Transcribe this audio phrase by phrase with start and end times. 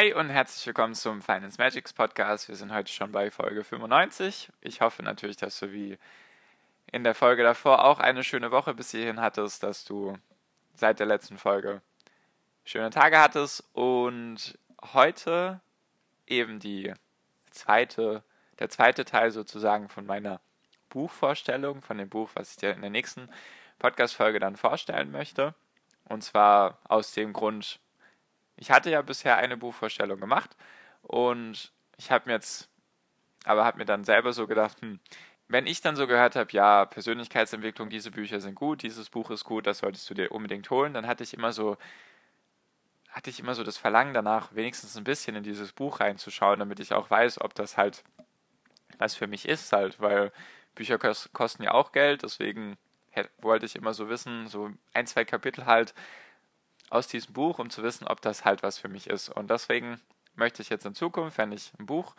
[0.00, 2.48] Hi und herzlich willkommen zum Finance Magics Podcast.
[2.48, 4.48] Wir sind heute schon bei Folge 95.
[4.62, 5.98] Ich hoffe natürlich, dass du wie
[6.90, 10.16] in der Folge davor auch eine schöne Woche bis hierhin hattest, dass du
[10.72, 11.82] seit der letzten Folge
[12.64, 14.58] schöne Tage hattest und
[14.94, 15.60] heute
[16.26, 16.94] eben die
[17.50, 18.22] zweite,
[18.58, 20.40] der zweite Teil sozusagen von meiner
[20.88, 23.28] Buchvorstellung, von dem Buch, was ich dir in der nächsten
[23.78, 25.54] Podcast-Folge dann vorstellen möchte.
[26.08, 27.80] Und zwar aus dem Grund,
[28.60, 30.56] ich hatte ja bisher eine Buchvorstellung gemacht
[31.02, 32.68] und ich habe mir jetzt,
[33.44, 35.00] aber habe mir dann selber so gedacht, hm,
[35.48, 39.44] wenn ich dann so gehört habe, ja, Persönlichkeitsentwicklung, diese Bücher sind gut, dieses Buch ist
[39.44, 41.76] gut, das solltest du dir unbedingt holen, dann hatte ich immer so,
[43.08, 46.78] hatte ich immer so das Verlangen danach, wenigstens ein bisschen in dieses Buch reinzuschauen, damit
[46.78, 48.04] ich auch weiß, ob das halt
[48.98, 50.30] was für mich ist halt, weil
[50.74, 52.76] Bücher kosten ja auch Geld, deswegen
[53.38, 55.94] wollte ich immer so wissen, so ein, zwei Kapitel halt,
[56.90, 59.28] aus diesem Buch, um zu wissen, ob das halt was für mich ist.
[59.30, 60.00] Und deswegen
[60.34, 62.14] möchte ich jetzt in Zukunft, wenn ich ein Buch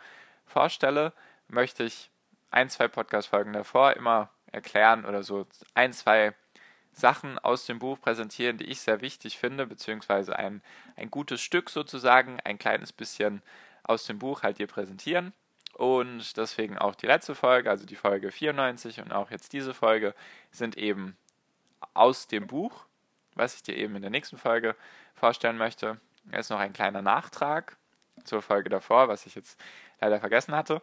[0.46, 1.12] vorstelle,
[1.48, 2.10] möchte ich
[2.50, 6.34] ein, zwei Podcast-Folgen davor immer erklären oder so ein, zwei
[6.92, 10.62] Sachen aus dem Buch präsentieren, die ich sehr wichtig finde, beziehungsweise ein,
[10.96, 13.42] ein gutes Stück sozusagen, ein kleines bisschen
[13.82, 15.32] aus dem Buch halt dir präsentieren.
[15.74, 20.14] Und deswegen auch die letzte Folge, also die Folge 94 und auch jetzt diese Folge,
[20.50, 21.16] sind eben
[21.94, 22.84] aus dem Buch
[23.34, 24.76] was ich dir eben in der nächsten Folge
[25.14, 27.76] vorstellen möchte, ist noch ein kleiner Nachtrag
[28.24, 29.60] zur Folge davor, was ich jetzt
[30.00, 30.82] leider vergessen hatte.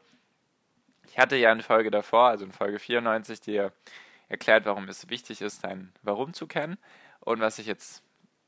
[1.07, 3.73] Ich hatte ja in Folge davor, also in Folge 94, dir
[4.27, 6.77] erklärt, warum es wichtig ist, dein Warum zu kennen.
[7.19, 8.03] Und was ich jetzt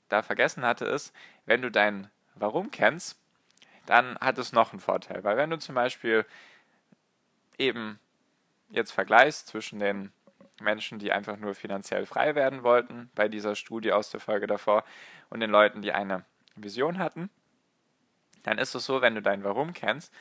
[0.09, 1.13] da vergessen hatte, ist,
[1.45, 3.17] wenn du dein Warum kennst,
[3.85, 5.23] dann hat es noch einen Vorteil.
[5.23, 6.25] Weil wenn du zum Beispiel
[7.57, 7.99] eben
[8.69, 10.11] jetzt vergleichst zwischen den
[10.59, 14.83] Menschen, die einfach nur finanziell frei werden wollten, bei dieser Studie aus der Folge davor,
[15.29, 16.25] und den Leuten, die eine
[16.55, 17.29] Vision hatten,
[18.43, 20.13] dann ist es so, wenn du dein Warum kennst,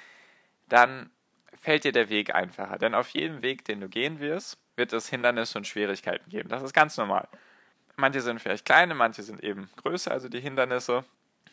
[0.69, 1.11] dann
[1.61, 2.79] fällt dir der Weg einfacher.
[2.79, 6.49] Denn auf jedem Weg, den du gehen wirst, wird es Hindernisse und Schwierigkeiten geben.
[6.49, 7.29] Das ist ganz normal.
[7.97, 11.05] Manche sind vielleicht kleine, manche sind eben größer, also die Hindernisse.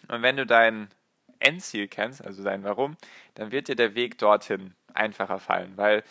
[0.08, 0.90] Und wenn du dein
[1.40, 2.96] Endziel kennst, also dein Warum,
[3.36, 6.04] dann wird dir der Weg dorthin einfacher fallen, weil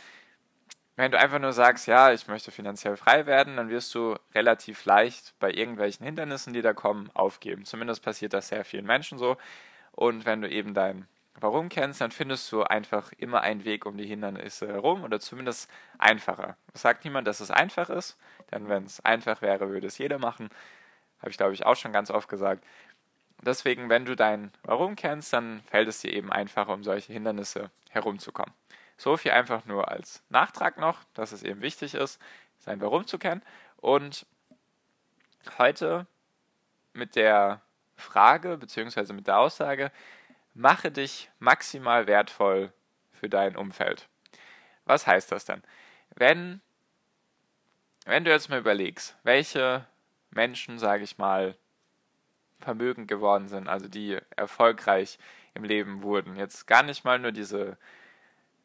[0.97, 4.85] wenn du einfach nur sagst, ja, ich möchte finanziell frei werden, dann wirst du relativ
[4.87, 7.67] leicht bei irgendwelchen Hindernissen, die da kommen, aufgeben.
[7.67, 9.37] Zumindest passiert das sehr vielen Menschen so.
[9.93, 11.07] Und wenn du eben dein
[11.39, 15.71] Warum kennst, dann findest du einfach immer einen Weg um die Hindernisse herum oder zumindest
[15.99, 16.57] einfacher.
[16.73, 18.17] Es sagt niemand, dass es einfach ist,
[18.51, 20.49] denn wenn es einfach wäre, würde es jeder machen.
[21.19, 22.65] Habe ich, glaube ich, auch schon ganz oft gesagt.
[23.43, 27.71] Deswegen, wenn du dein Warum kennst, dann fällt es dir eben einfacher, um solche Hindernisse
[27.91, 28.55] herumzukommen.
[28.97, 32.21] So viel einfach nur als Nachtrag noch, dass es eben wichtig ist,
[32.59, 33.43] sein Warum zu kennen.
[33.77, 34.27] Und
[35.59, 36.07] heute
[36.93, 37.61] mit der
[37.97, 39.13] Frage bzw.
[39.13, 39.93] mit der Aussage,
[40.55, 42.73] mache dich maximal wertvoll
[43.13, 44.09] für dein Umfeld.
[44.85, 45.63] Was heißt das denn?
[46.15, 46.61] Wenn,
[48.07, 49.87] wenn du jetzt mal überlegst, welche
[50.31, 51.57] Menschen, sage ich mal,
[52.61, 55.19] vermögend geworden sind, also die erfolgreich
[55.55, 57.77] im Leben wurden, jetzt gar nicht mal nur diese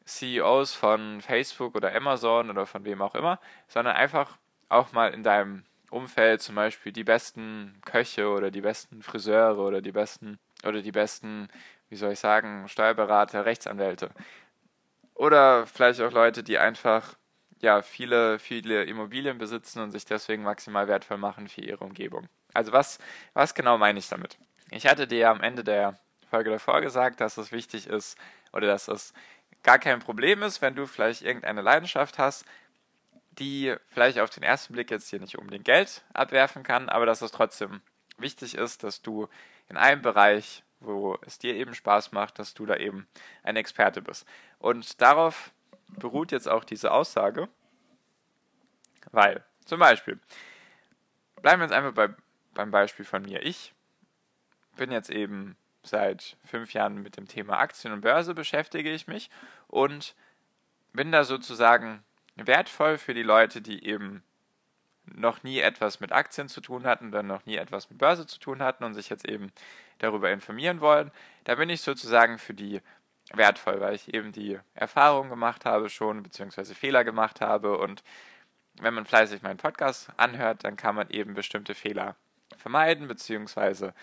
[0.04, 5.22] CEOs von Facebook oder Amazon oder von wem auch immer, sondern einfach auch mal in
[5.22, 10.80] deinem Umfeld zum Beispiel die besten Köche oder die besten Friseure oder die besten oder
[10.80, 11.48] die besten,
[11.90, 14.10] wie soll ich sagen, Steuerberater, Rechtsanwälte.
[15.14, 17.14] Oder vielleicht auch Leute, die einfach
[17.60, 22.28] ja viele, viele Immobilien besitzen und sich deswegen maximal wertvoll machen für ihre Umgebung.
[22.54, 22.98] Also was,
[23.34, 24.38] was genau meine ich damit?
[24.70, 25.98] Ich hatte dir am Ende der
[26.30, 28.16] Folge davor gesagt, dass es wichtig ist
[28.52, 29.12] oder dass es
[29.62, 32.44] gar kein Problem ist, wenn du vielleicht irgendeine Leidenschaft hast,
[33.38, 37.22] die vielleicht auf den ersten Blick jetzt hier nicht unbedingt Geld abwerfen kann, aber dass
[37.22, 37.80] es trotzdem
[38.18, 39.28] wichtig ist, dass du
[39.68, 43.06] in einem Bereich, wo es dir eben Spaß macht, dass du da eben
[43.42, 44.26] ein Experte bist.
[44.58, 45.52] Und darauf
[45.88, 47.48] beruht jetzt auch diese Aussage,
[49.12, 50.18] weil zum Beispiel,
[51.40, 52.14] bleiben wir jetzt einfach bei,
[52.54, 53.42] beim Beispiel von mir.
[53.42, 53.72] Ich
[54.76, 59.30] bin jetzt eben seit fünf Jahren mit dem Thema Aktien und Börse beschäftige ich mich
[59.68, 60.14] und
[60.92, 62.04] bin da sozusagen
[62.36, 64.22] wertvoll für die Leute, die eben
[65.04, 68.38] noch nie etwas mit Aktien zu tun hatten, dann noch nie etwas mit Börse zu
[68.38, 69.52] tun hatten und sich jetzt eben
[69.98, 71.10] darüber informieren wollen,
[71.44, 72.80] da bin ich sozusagen für die
[73.32, 77.78] wertvoll, weil ich eben die Erfahrung gemacht habe schon, beziehungsweise Fehler gemacht habe.
[77.78, 78.02] Und
[78.80, 82.16] wenn man fleißig meinen Podcast anhört, dann kann man eben bestimmte Fehler
[82.56, 83.94] vermeiden, beziehungsweise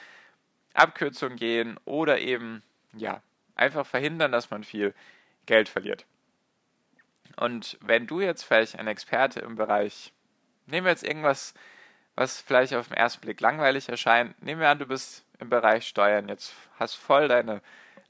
[0.74, 2.64] Abkürzungen gehen oder eben,
[2.94, 3.22] ja,
[3.56, 4.94] einfach verhindern, dass man viel
[5.46, 6.06] Geld verliert.
[7.36, 10.14] Und wenn du jetzt vielleicht ein Experte im Bereich,
[10.66, 11.54] nehmen wir jetzt irgendwas,
[12.16, 15.88] was vielleicht auf den ersten Blick langweilig erscheint, nehmen wir an, du bist im Bereich
[15.88, 17.62] Steuern, jetzt hast voll deine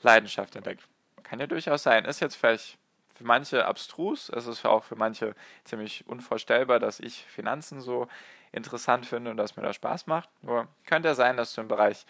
[0.02, 0.84] Leidenschaft entdeckt.
[1.24, 2.06] Kann ja durchaus sein.
[2.06, 2.78] Ist jetzt vielleicht
[3.16, 8.08] für manche abstrus, es ist auch für manche ziemlich unvorstellbar, dass ich Finanzen so
[8.52, 10.30] interessant finde und dass mir das Spaß macht.
[10.42, 12.06] Nur könnte ja sein, dass du im Bereich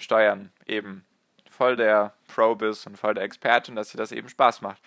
[0.00, 1.04] Steuern eben
[1.48, 4.82] voll der Pro bist und voll der Experte und dass dir das eben Spaß macht.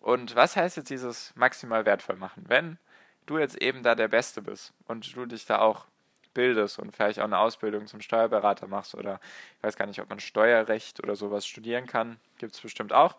[0.00, 2.44] Und was heißt jetzt dieses maximal wertvoll machen?
[2.46, 2.78] Wenn
[3.26, 5.86] du jetzt eben da der Beste bist und du dich da auch
[6.32, 9.20] bildest und vielleicht auch eine Ausbildung zum Steuerberater machst oder
[9.56, 13.16] ich weiß gar nicht, ob man Steuerrecht oder sowas studieren kann, gibt es bestimmt auch.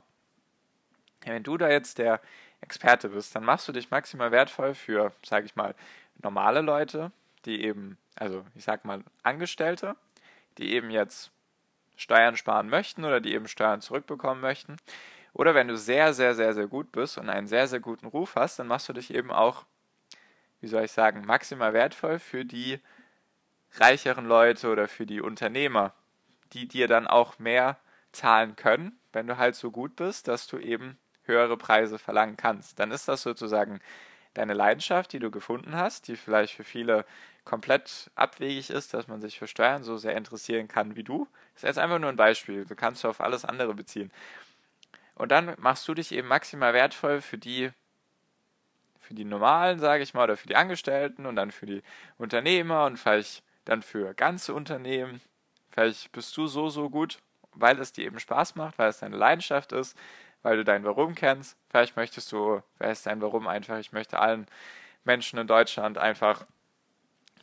[1.26, 2.22] Wenn du da jetzt der
[2.62, 5.76] Experte bist, dann machst du dich maximal wertvoll für, sage ich mal,
[6.22, 7.12] normale Leute,
[7.46, 9.96] die eben, also ich sag mal Angestellte,
[10.57, 11.31] die eben jetzt
[11.95, 14.77] Steuern sparen möchten oder die eben Steuern zurückbekommen möchten.
[15.33, 18.36] Oder wenn du sehr, sehr, sehr, sehr gut bist und einen sehr, sehr guten Ruf
[18.36, 19.65] hast, dann machst du dich eben auch,
[20.62, 22.80] wie soll ich sagen, maximal wertvoll für die
[23.75, 25.94] reicheren Leute oder für die Unternehmer,
[26.54, 27.77] die dir dann auch mehr
[28.12, 32.80] zahlen können, wenn du halt so gut bist, dass du eben höhere Preise verlangen kannst.
[32.80, 33.80] Dann ist das sozusagen
[34.33, 37.06] deine Leidenschaft, die du gefunden hast, die vielleicht für viele
[37.48, 41.28] komplett abwegig ist, dass man sich für Steuern so sehr interessieren kann wie du.
[41.54, 42.66] Das ist jetzt einfach nur ein Beispiel.
[42.66, 44.12] Du kannst auf alles andere beziehen.
[45.16, 47.72] Und dann machst du dich eben maximal wertvoll für die,
[49.00, 51.82] für die Normalen, sage ich mal, oder für die Angestellten und dann für die
[52.18, 55.22] Unternehmer und vielleicht dann für ganze Unternehmen.
[55.72, 57.18] Vielleicht bist du so, so gut,
[57.54, 59.98] weil es dir eben Spaß macht, weil es deine Leidenschaft ist,
[60.44, 61.58] weil du dein Warum kennst.
[61.70, 64.48] Vielleicht möchtest du, wer ist dein Warum einfach, ich möchte allen
[65.06, 66.46] Menschen in Deutschland einfach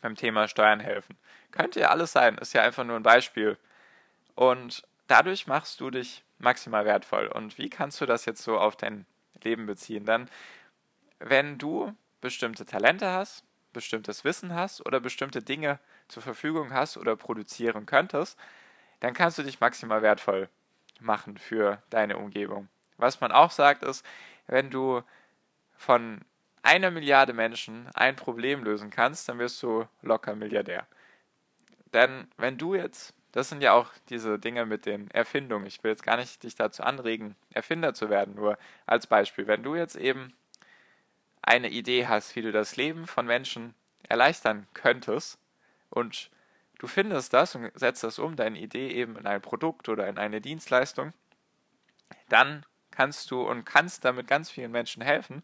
[0.05, 1.17] beim Thema Steuern helfen.
[1.51, 3.57] Könnte ja alles sein, ist ja einfach nur ein Beispiel.
[4.35, 7.27] Und dadurch machst du dich maximal wertvoll.
[7.27, 9.07] Und wie kannst du das jetzt so auf dein
[9.43, 10.05] Leben beziehen?
[10.05, 10.29] Dann,
[11.21, 17.17] wenn du bestimmte Talente hast, bestimmtes Wissen hast oder bestimmte Dinge zur Verfügung hast oder
[17.17, 18.39] produzieren könntest,
[19.01, 20.51] dann kannst du dich maximal wertvoll
[21.01, 22.69] machen für deine Umgebung.
[22.99, 24.05] Was man auch sagt ist,
[24.47, 25.03] wenn du
[25.77, 26.21] von
[26.65, 30.87] einer Milliarde Menschen ein Problem lösen kannst, dann wirst du locker Milliardär.
[31.93, 35.91] Denn wenn du jetzt, das sind ja auch diese Dinge mit den Erfindungen, ich will
[35.91, 39.95] jetzt gar nicht dich dazu anregen, Erfinder zu werden, nur als Beispiel, wenn du jetzt
[39.95, 40.33] eben
[41.43, 43.75] eine Idee hast, wie du das Leben von Menschen
[44.09, 45.39] erleichtern könntest
[45.91, 46.31] und
[46.79, 50.17] du findest das und setzt das um, deine Idee eben in ein Produkt oder in
[50.17, 51.13] eine Dienstleistung,
[52.31, 55.43] dann kannst du und kannst damit ganz vielen Menschen helfen,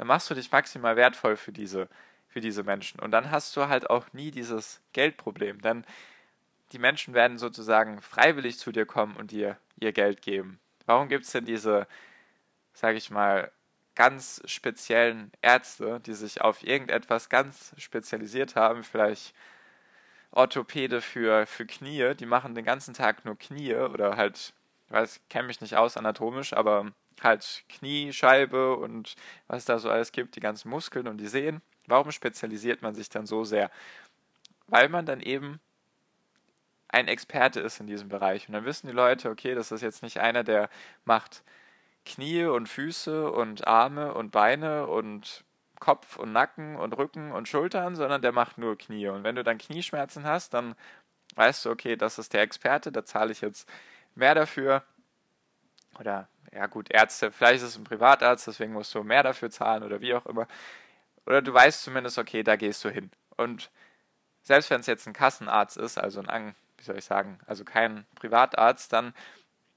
[0.00, 1.86] dann machst du dich maximal wertvoll für diese,
[2.26, 3.00] für diese Menschen.
[3.00, 5.60] Und dann hast du halt auch nie dieses Geldproblem.
[5.60, 5.84] Denn
[6.72, 10.58] die Menschen werden sozusagen freiwillig zu dir kommen und dir ihr Geld geben.
[10.86, 11.86] Warum gibt es denn diese,
[12.72, 13.52] sage ich mal,
[13.94, 19.34] ganz speziellen Ärzte, die sich auf irgendetwas ganz spezialisiert haben, vielleicht
[20.30, 24.54] Orthopäde für, für Knie, die machen den ganzen Tag nur Knie oder halt
[24.90, 26.90] ich weiß, kenne mich nicht aus anatomisch, aber
[27.22, 29.14] halt Kniescheibe und
[29.46, 31.62] was da so alles gibt, die ganzen Muskeln und die Sehnen.
[31.86, 33.70] Warum spezialisiert man sich dann so sehr?
[34.66, 35.60] Weil man dann eben
[36.88, 38.48] ein Experte ist in diesem Bereich.
[38.48, 40.68] Und dann wissen die Leute, okay, das ist jetzt nicht einer, der
[41.04, 41.44] macht
[42.04, 45.44] Knie und Füße und Arme und Beine und
[45.78, 49.06] Kopf und Nacken und Rücken und Schultern, sondern der macht nur Knie.
[49.08, 50.74] Und wenn du dann Knieschmerzen hast, dann
[51.36, 53.68] weißt du, okay, das ist der Experte, da zahle ich jetzt
[54.14, 54.82] mehr dafür.
[55.98, 59.82] Oder, ja gut, Ärzte, vielleicht ist es ein Privatarzt, deswegen musst du mehr dafür zahlen
[59.82, 60.46] oder wie auch immer.
[61.26, 63.10] Oder du weißt zumindest, okay, da gehst du hin.
[63.36, 63.70] Und
[64.42, 68.06] selbst wenn es jetzt ein Kassenarzt ist, also ein, wie soll ich sagen, also kein
[68.14, 69.14] Privatarzt, dann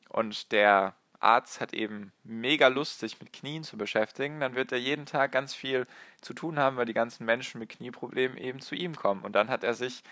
[0.09, 4.77] und der Arzt hat eben mega Lust, sich mit Knien zu beschäftigen, dann wird er
[4.77, 5.87] jeden Tag ganz viel
[6.21, 9.23] zu tun haben, weil die ganzen Menschen mit Knieproblemen eben zu ihm kommen.
[9.23, 10.03] Und dann hat er sich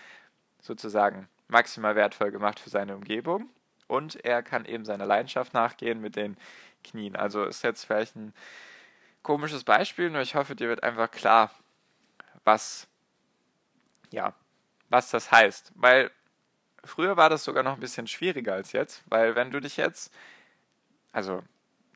[0.60, 3.50] sozusagen maximal wertvoll gemacht für seine Umgebung
[3.92, 6.36] und er kann eben seiner Leidenschaft nachgehen mit den
[6.82, 7.14] Knien.
[7.14, 8.34] Also ist jetzt vielleicht ein
[9.22, 11.50] komisches Beispiel, nur ich hoffe, dir wird einfach klar,
[12.44, 12.88] was,
[14.10, 14.34] ja,
[14.88, 15.72] was das heißt.
[15.74, 16.10] Weil
[16.84, 20.12] früher war das sogar noch ein bisschen schwieriger als jetzt, weil wenn du dich jetzt,
[21.12, 21.42] also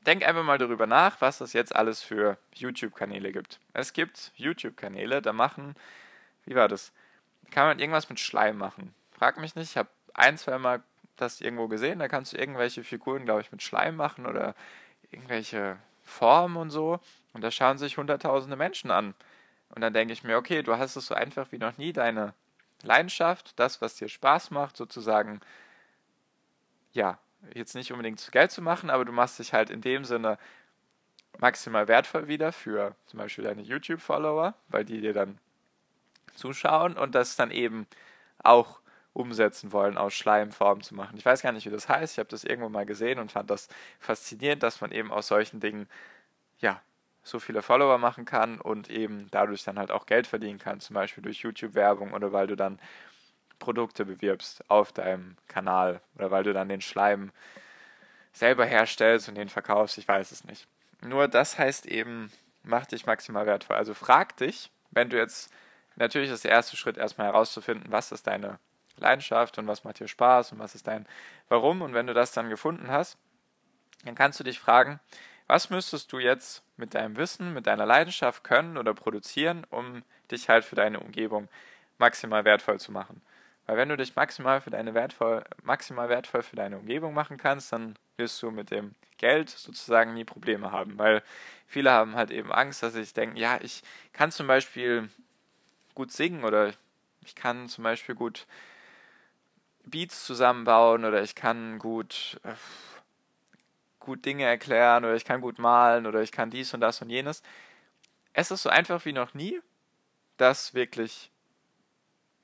[0.05, 3.59] denk einfach mal darüber nach, was es jetzt alles für YouTube-Kanäle gibt.
[3.73, 5.75] Es gibt YouTube-Kanäle, da machen
[6.47, 6.91] wie war das?
[7.51, 8.95] Kann man irgendwas mit Schleim machen?
[9.11, 10.81] Frag mich nicht, ich habe ein, zwei Mal
[11.17, 14.55] das irgendwo gesehen, da kannst du irgendwelche Figuren, glaube ich, mit Schleim machen oder
[15.11, 16.99] irgendwelche Formen und so.
[17.33, 19.13] Und da schauen sich hunderttausende Menschen an.
[19.69, 22.33] Und dann denke ich mir, okay, du hast es so einfach wie noch nie, deine
[22.83, 25.41] Leidenschaft, das, was dir Spaß macht, sozusagen,
[26.93, 27.19] ja,
[27.53, 30.37] jetzt nicht unbedingt zu Geld zu machen, aber du machst dich halt in dem Sinne
[31.39, 35.37] maximal wertvoll wieder für zum Beispiel deine YouTube-Follower, weil die dir dann
[36.35, 37.87] zuschauen und das dann eben
[38.43, 38.79] auch
[39.17, 41.17] umsetzen wollen, aus Schleimformen zu machen.
[41.17, 42.13] Ich weiß gar nicht, wie das heißt.
[42.13, 43.67] Ich habe das irgendwo mal gesehen und fand das
[43.99, 45.89] faszinierend, dass man eben aus solchen Dingen
[46.59, 46.81] ja
[47.23, 50.93] so viele Follower machen kann und eben dadurch dann halt auch Geld verdienen kann, zum
[50.93, 52.79] Beispiel durch YouTube-Werbung oder weil du dann
[53.59, 57.31] Produkte bewirbst auf deinem Kanal oder weil du dann den Schleim
[58.31, 60.67] selber herstellst und den verkaufst, ich weiß es nicht.
[61.01, 62.31] Nur das heißt eben,
[62.63, 63.75] mach dich maximal wertvoll.
[63.75, 65.51] Also frag dich, wenn du jetzt,
[65.95, 68.59] natürlich ist der erste Schritt erstmal herauszufinden, was ist deine
[68.99, 71.05] Leidenschaft und was macht dir Spaß und was ist dein
[71.49, 71.81] Warum.
[71.81, 73.17] Und wenn du das dann gefunden hast,
[74.05, 74.99] dann kannst du dich fragen,
[75.47, 80.49] was müsstest du jetzt mit deinem Wissen, mit deiner Leidenschaft können oder produzieren, um dich
[80.49, 81.47] halt für deine Umgebung
[81.97, 83.21] maximal wertvoll zu machen?
[83.65, 87.73] Weil wenn du dich maximal für deine wertvoll, maximal wertvoll für deine Umgebung machen kannst,
[87.73, 90.97] dann wirst du mit dem Geld sozusagen nie Probleme haben.
[90.97, 91.21] Weil
[91.65, 95.09] viele haben halt eben Angst, dass sie denken, ja, ich kann zum Beispiel
[95.95, 96.73] gut singen oder
[97.25, 98.47] ich kann zum Beispiel gut
[99.89, 102.53] Beats zusammenbauen oder ich kann gut, äh,
[103.99, 107.09] gut Dinge erklären oder ich kann gut malen oder ich kann dies und das und
[107.09, 107.43] jenes.
[108.33, 109.59] Es ist so einfach wie noch nie,
[110.37, 111.31] das wirklich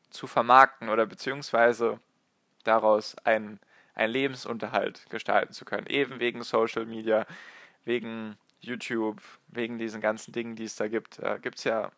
[0.10, 2.00] zu vermarkten oder beziehungsweise
[2.64, 3.60] daraus einen,
[3.96, 5.88] einen Lebensunterhalt gestalten zu können.
[5.88, 7.26] Eben wegen Social Media,
[7.84, 11.22] wegen YouTube, wegen diesen ganzen Dingen, die es da gibt.
[11.22, 11.92] Da gibt es ja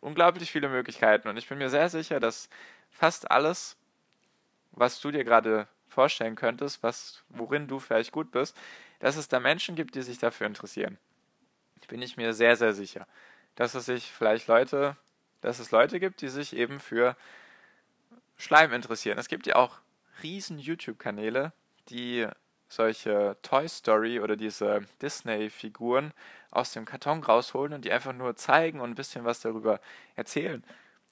[0.00, 2.50] unglaublich viele Möglichkeiten und ich bin mir sehr sicher, dass
[2.90, 3.76] fast alles,
[4.76, 8.56] was du dir gerade vorstellen könntest, was, worin du vielleicht gut bist,
[8.98, 10.98] dass es da Menschen gibt, die sich dafür interessieren.
[11.88, 13.06] Bin ich mir sehr, sehr sicher.
[13.54, 14.96] Dass es sich vielleicht Leute,
[15.40, 17.16] dass es Leute gibt, die sich eben für
[18.36, 19.18] Schleim interessieren.
[19.18, 19.78] Es gibt ja auch
[20.22, 21.52] riesen YouTube-Kanäle,
[21.88, 22.26] die
[22.68, 26.12] solche Toy Story oder diese Disney-Figuren
[26.50, 29.80] aus dem Karton rausholen und die einfach nur zeigen und ein bisschen was darüber
[30.16, 30.64] erzählen.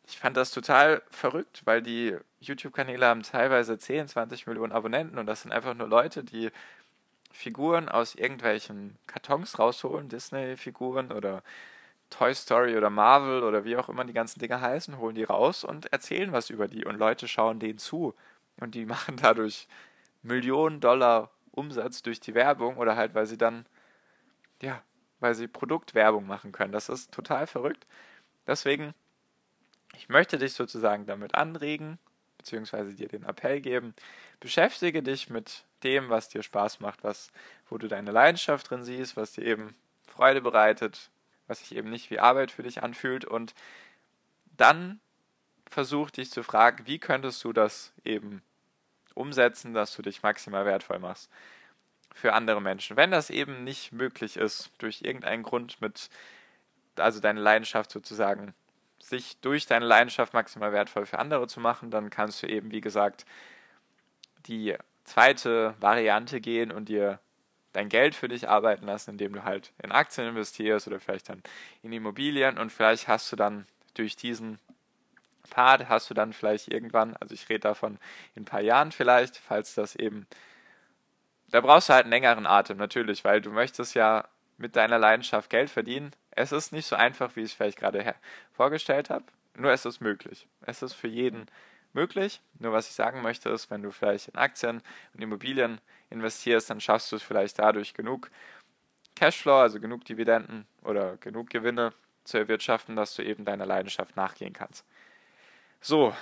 [0.07, 5.27] Ich fand das total verrückt, weil die YouTube-Kanäle haben teilweise 10, 20 Millionen Abonnenten und
[5.27, 6.51] das sind einfach nur Leute, die
[7.31, 11.43] Figuren aus irgendwelchen Kartons rausholen, Disney-Figuren oder
[12.11, 15.65] Toy Story oder Marvel oder wie auch immer die ganzen Dinge heißen, holen die raus
[15.65, 18.15] und erzählen was über die und Leute schauen denen zu
[18.61, 19.69] und die machen dadurch
[20.23, 23.67] Millionen Dollar Umsatz durch die Werbung oder halt, weil sie dann,
[24.63, 24.83] ja,
[25.21, 26.73] weil sie Produktwerbung machen können.
[26.73, 27.87] Das ist total verrückt.
[28.47, 28.95] Deswegen,
[29.97, 31.99] ich möchte dich sozusagen damit anregen,
[32.39, 33.95] beziehungsweise dir den Appell geben,
[34.41, 37.31] beschäftige dich mit dem, was dir Spaß macht, was,
[37.69, 39.75] wo du deine Leidenschaft drin siehst, was dir eben
[40.07, 41.11] Freude bereitet,
[41.47, 43.55] was sich eben nicht wie Arbeit für dich anfühlt und
[44.57, 45.01] dann
[45.69, 48.43] versuch dich zu fragen, wie könntest du das eben
[49.15, 51.31] umsetzen, dass du dich maximal wertvoll machst
[52.15, 52.97] für andere Menschen.
[52.97, 56.11] Wenn das eben nicht möglich ist, durch irgendeinen Grund mit,
[56.97, 58.55] also deine Leidenschaft sozusagen,
[59.13, 62.81] sich durch deine Leidenschaft maximal wertvoll für andere zu machen, dann kannst du eben, wie
[62.81, 63.27] gesagt,
[64.47, 67.21] die zweite Variante gehen und dir
[67.75, 71.43] dein Geld für dich arbeiten lassen, indem du halt in Aktien investierst oder vielleicht dann
[71.83, 74.59] in Immobilien und vielleicht hast du dann durch diesen
[75.51, 77.99] Part hast du dann vielleicht irgendwann, also ich rede davon
[78.35, 80.27] in ein paar Jahren vielleicht, falls das eben,
[81.51, 84.27] da brauchst du halt einen längeren Atem natürlich, weil du möchtest ja
[84.57, 86.13] mit deiner Leidenschaft Geld verdienen.
[86.35, 88.15] Es ist nicht so einfach, wie ich es vielleicht gerade
[88.53, 89.25] vorgestellt habe,
[89.55, 90.47] nur es ist möglich.
[90.63, 91.47] Es ist für jeden
[91.93, 92.41] möglich.
[92.59, 94.83] Nur was ich sagen möchte ist, wenn du vielleicht in Aktien
[95.15, 98.31] und Immobilien investierst, dann schaffst du es vielleicht dadurch genug
[99.15, 101.93] Cashflow, also genug Dividenden oder genug Gewinne
[102.25, 104.85] zu erwirtschaften, dass du eben deiner Leidenschaft nachgehen kannst.
[105.81, 106.15] So,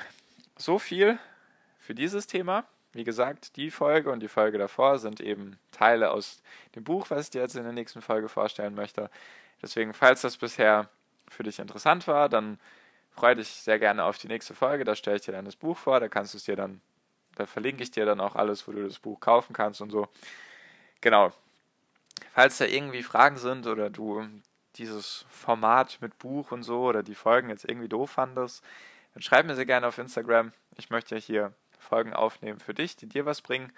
[0.56, 1.18] so viel
[1.78, 2.64] für dieses Thema.
[2.92, 6.42] Wie gesagt, die Folge und die Folge davor sind eben Teile aus
[6.74, 9.10] dem Buch, was ich dir jetzt in der nächsten Folge vorstellen möchte.
[9.62, 10.88] Deswegen, falls das bisher
[11.28, 12.58] für dich interessant war, dann
[13.10, 14.84] freue dich sehr gerne auf die nächste Folge.
[14.84, 16.80] Da stelle ich dir dann das Buch vor, da kannst du es dir dann,
[17.34, 20.08] da verlinke ich dir dann auch alles, wo du das Buch kaufen kannst und so.
[21.00, 21.32] Genau.
[22.32, 24.26] Falls da irgendwie Fragen sind oder du
[24.76, 28.64] dieses Format mit Buch und so oder die Folgen jetzt irgendwie doof fandest,
[29.14, 30.52] dann schreib mir sehr gerne auf Instagram.
[30.76, 33.72] Ich möchte hier Folgen aufnehmen für dich, die dir was bringen.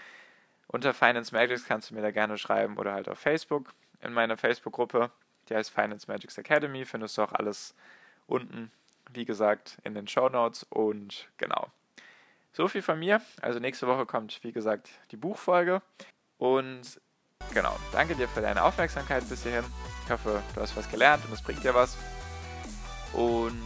[0.66, 4.36] Unter Finance Magics kannst du mir da gerne schreiben oder halt auf Facebook in meiner
[4.36, 5.10] Facebook-Gruppe.
[5.52, 6.86] Die heißt Finance Magics Academy.
[6.86, 7.74] Findest du auch alles
[8.26, 8.72] unten
[9.14, 10.64] wie gesagt, in den Show Notes.
[10.64, 11.68] Und genau.
[12.52, 13.20] So viel von mir.
[13.40, 15.82] Also nächste Woche kommt, wie gesagt, die Buchfolge.
[16.38, 17.00] Und
[17.54, 19.64] genau, danke dir für deine Aufmerksamkeit bis hierhin.
[20.04, 21.96] Ich hoffe, du hast was gelernt und es bringt dir was.
[23.12, 23.62] Und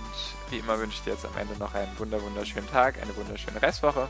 [0.50, 4.08] wie immer wünsche ich dir jetzt am Ende noch einen wunderschönen Tag, eine wunderschöne Restwoche.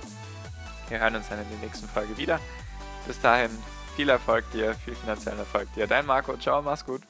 [0.88, 2.40] Wir hören uns dann in der nächsten Folge wieder.
[3.06, 3.50] Bis dahin,
[3.96, 5.86] viel Erfolg dir, viel finanziellen Erfolg dir.
[5.86, 7.02] Dein Marco, ciao, mach's gut.